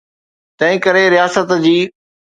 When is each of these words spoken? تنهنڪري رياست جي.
تنهنڪري 0.61 1.03
رياست 1.15 1.45
جي. 1.67 1.77